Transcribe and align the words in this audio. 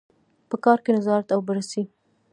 په 0.49 0.55
کار 0.63 0.77
کې 0.83 0.91
نظارت 0.97 1.27
او 1.35 1.39
بررسي. 1.47 1.83